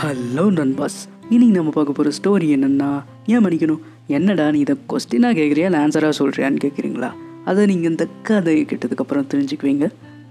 [0.00, 0.98] Hello நண்பாஸ்.
[1.32, 2.86] இன்னைக்கு நம்ம பார்க்க போகிற ஸ்டோரி என்னென்னா
[3.32, 3.80] ஏன் மன்னிக்கணும்?
[4.16, 7.10] என்னடா நீ இதை கொஸ்டினாக கேட்குறியா இல்லை ஆன்சராக சொல்கிறியான்னு கேட்குறீங்களா
[7.50, 9.88] அதை நீங்கள் இந்த கதையை கேட்டதுக்கப்புறம் தெரிஞ்சுக்குவீங்க.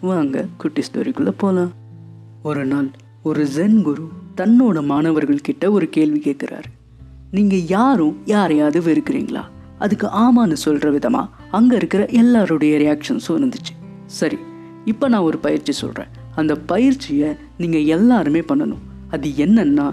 [0.09, 1.71] வாங்க குட்டி ஸ்டோரிக்குள்ளே போகலாம்
[2.51, 2.89] ஒரு நாள்
[3.31, 4.07] ஒரு ஜென் குரு
[4.41, 6.69] தன்னோட மாணவர்கள் கிட்ட ஒரு கேள்வி கேட்குறாரு
[7.37, 9.45] நீங்கள் யாரும் யாரையாவது வெறுக்கிறீங்களா?
[9.85, 13.75] அதுக்கு ஆமான்னு சொல்கிற விதமாக அங்கே இருக்கிற எல்லாருடைய ரியாக்ஷன்ஸும் இருந்துச்சு.
[14.19, 14.39] சரி
[14.93, 17.31] இப்போ நான் ஒரு பயிற்சி சொல்கிறேன் அந்த பயிற்சியை
[17.63, 18.83] நீங்கள் எல்லாருமே பண்ணணும்.
[19.15, 19.87] அது என்னன்னா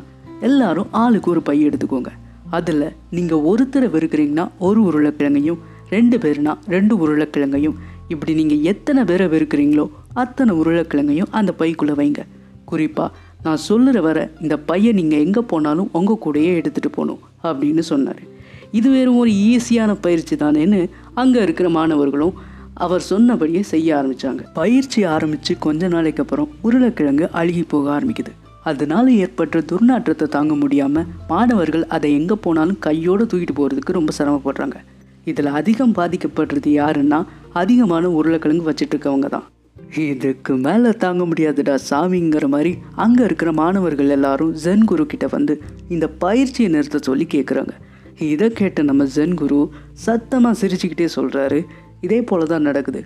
[0.49, 2.11] எல்லாரும் ஆளுக்கு ஒரு பை எடுத்துக்கோங்க.
[2.57, 5.63] அதில் நீங்கள் ஒருத்தரை வெறுக்கிறீங்கன்னா ஒரு உருளைக்கிழங்கையும்
[5.95, 7.77] ரெண்டு பேர்னா ரெண்டு உருளைக்கிழங்கையும்.
[8.13, 9.87] இப்படி நீங்கள் எத்தனை பேரை வெறுக்கிறீங்களோ
[10.23, 12.23] அத்தனை உருளைக்கிழங்கையும் அந்த பைக்குள்ளே வைங்க.
[12.71, 13.11] குறிப்பாக
[13.45, 18.23] நான் சொல்லுற வர இந்த பையை நீங்கள் எங்கே போனாலும் உங்கள் கூடயே எடுத்துகிட்டு போகணும் அப்படின்னு சொன்னார்.
[18.79, 20.81] இது வெறும் ஒரு ஈஸியான பயிற்சி தானேன்னு
[21.23, 22.35] அங்கே இருக்கிற மாணவர்களும்
[22.85, 28.33] அவர் சொன்னபடியே செய்ய ஆரம்பித்தாங்க பயிற்சி ஆரம்பித்து கொஞ்ச நாளைக்கு அப்புறம் உருளைக்கிழங்கு அழுகி போக ஆரம்பிக்குது.
[28.71, 34.79] அதனால ஏற்பட்ட துர்நாற்றத்தை தாங்க முடியாமல் மாணவர்கள் அதை எங்கே போனாலும் கையோடு தூக்கிட்டு போகிறதுக்கு ரொம்ப சிரமப்படுறாங்க.
[35.31, 37.19] இதில் அதிகம் பாதிக்கப்படுறது யாருன்னா
[37.61, 39.47] அதிகமான உருளைக்கிழங்கு வச்சுட்டு இருக்கவங்க தான்.
[40.05, 42.73] இதுக்கு மேலே தாங்க முடியாதுடா சாமிங்கிற மாதிரி
[43.05, 45.55] அங்கே இருக்கிற மாணவர்கள் எல்லாரும் ஜென் குரு கிட்ட வந்து
[45.95, 47.75] இந்த பயிற்சியை நிறுத்த சொல்லி கேட்குறாங்க
[48.31, 49.61] இதை கேட்ட நம்ம ஜென் குரு
[50.07, 51.61] சத்தமாக சிரிச்சுக்கிட்டே சொல்கிறாரு
[52.07, 53.01] இதே போல தான் நடக்குது.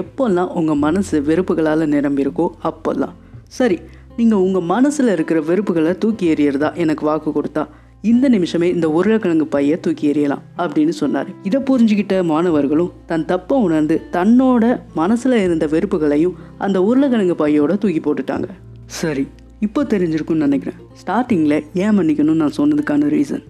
[0.00, 3.14] எப்போல்லாம் உங்கள் மனசு வெறுப்புகளால் நிரம்பியிருக்கோ அப்போல்லாம்.
[3.58, 3.78] சரி
[4.16, 7.66] நீங்கள் உங்கள் மனசில் இருக்கிற வெறுப்புகளை தூக்கி எறியறதா எனக்கு வாக்கு கொடுத்தா
[8.00, 11.28] இந்த நிமிஷமே இந்த உருளைக்கிழங்கு பையை தூக்கி எறியலாம் அப்படின்னு சொன்னார்.
[11.42, 18.48] இதை புரிஞ்சுக்கிட்ட மாணவர்களும் தன் தப்பை உணர்ந்து தன்னோட மனசில் இருந்த வெறுப்புகளையும் அந்த உருளைக்கிழங்கு பையோட தூக்கி போட்டுட்டாங்க.
[18.86, 19.26] சரி
[19.60, 20.80] இப்போ தெரிஞ்சிருக்கும்னு நினைக்கிறேன்.
[21.02, 23.44] ஸ்டார்டிங்கில் ஏன் மன்னிக்கணும்னு நான் சொன்னதுக்கான ரீசன்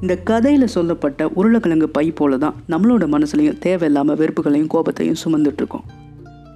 [0.00, 5.86] இந்த கதையில் சொல்லப்பட்ட உருளைக்கிழங்கு பை போல தான் நம்மளோட மனசுலையும் தேவையில்லாமல் வெறுப்புகளையும் கோபத்தையும் சுமந்துட்டுருக்கோம்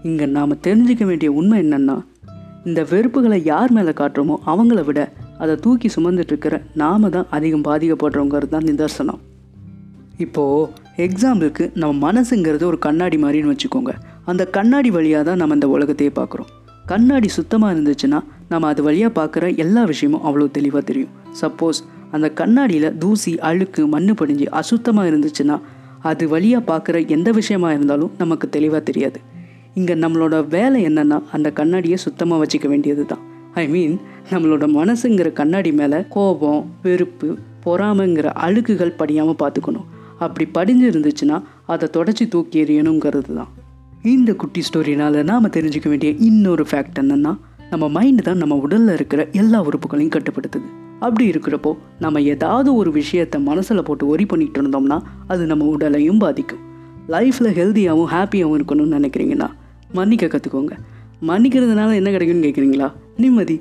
[0.02, 1.96] இங்கே நாம் தெரிஞ்சிக்க வேண்டிய உண்மை என்னென்னா
[2.68, 5.00] இந்த வெறுப்புகளை யார் மேலே காட்டுறோமோ அவங்கள விட
[5.42, 9.20] அதை தூக்கி சுமந்துட்டு இருக்கிற நாம தான் அதிகம் பாதிக்கப்படுறோங்கிறது தான் நிதர்சனம்.
[10.24, 10.68] இப்போது
[11.06, 13.92] எக்ஸாம்பிளுக்கு நம்ம மனசுங்கிறது ஒரு கண்ணாடி மாதிரின்னு வச்சுக்கோங்க.
[14.26, 16.50] அந்த கண்ணாடி வழியாக தான் நம்ம இந்த உலகத்தையே பார்க்குறோம்.
[16.86, 18.20] கண்ணாடி சுத்தமாக இருந்துச்சுன்னா
[18.52, 21.12] நம்ம அது வழியாக பார்க்குற எல்லா விஷயமும் அவ்வளோ தெளிவாக தெரியும்.
[21.40, 21.80] சப்போஸ்
[22.12, 25.58] அந்த கண்ணாடியில் தூசி அழுக்கு மண்ணு படிஞ்சு அசுத்தமாக இருந்துச்சுன்னா
[26.10, 29.18] அது வழியாக பார்க்குற எந்த விஷயமா இருந்தாலும் நமக்கு தெளிவாக தெரியாது.
[29.74, 33.18] இங்கே நம்மளோட வேலை என்னென்னா அந்த கண்ணாடியை சுத்தமாக வச்சுக்க வேண்டியது தான்
[33.54, 34.00] ஐ மீன்
[34.30, 39.88] நம்மளோட மனசுங்கிற கண்ணாடி மேலே கோபம் வெறுப்பு பொறாமைங்கிற அழுக்குகள் படியாமல் பார்த்துக்கணும்
[40.18, 43.48] அப்படி படிஞ்சு இருந்துச்சுன்னா அதை தொடச்சி தூக்கி எறியணுங்கிறது தான்
[44.02, 47.36] இந்த குட்டி ஸ்டோரினால் நாம் தெரிஞ்சுக்க வேண்டிய இன்னொரு ஃபேக்ட் என்னென்னா
[47.70, 50.68] நம்ம மைண்டு தான் நம்ம உடலில் இருக்கிற எல்லா உறுப்புகளையும் கட்டுப்படுத்துது.
[51.00, 56.58] அப்படி இருக்கிறப்போ நம்ம ஏதாவது ஒரு விஷயத்தை மனசில் போட்டு ஒரி பண்ணிட்டு இருந்தோம்னா அது நம்ம உடலையும் பாதிக்கும்.
[57.08, 59.48] லைஃப்பில் ஹெல்த்தியாகவும் ஹாப்பியாகவும் இருக்கணும்னு நினைக்கிறீங்கன்னா
[59.98, 60.74] மன்னிக்க கற்றுக்கோங்க
[61.28, 63.56] மன்னிக்கிறதுனால என்ன கிடைக்கும்னு கேட்குறீங்களா நிம்மதி.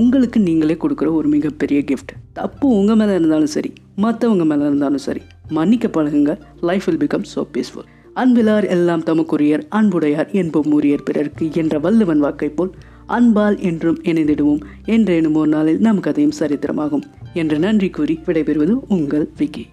[0.00, 5.22] உங்களுக்கு நீங்களே கொடுக்குற ஒரு மிகப்பெரிய கிஃப்ட் தப்பு உங்கள் மேலே இருந்தாலும் சரி மற்றவங்க மேலே இருந்தாலும் சரி
[5.48, 6.34] மன்னிக்க பழகுங்க.
[6.60, 12.48] Life will become so peaceful அன்பிலார் எல்லாம் தமக்குரியர் அன்புடையார் என்போம் உரியர் பிறர்க்கு என்ற வள்ளுவன் வாக்கை
[12.48, 12.72] போல்
[13.06, 14.62] அன்பால் என்றும் இணைந்திடுவோம்.
[14.94, 17.04] என்றேனும் ஒரு நாளில் நம் கதையும் சரித்திரமாகும்.
[17.34, 19.64] என்று நன்றி கூறி விடைபெறுவது உங்கள் விக்கி.